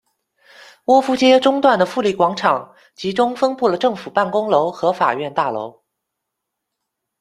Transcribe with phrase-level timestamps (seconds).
[0.85, 5.83] 窝夫街中段的弗利广场集中分布了政府办公楼和法院大楼。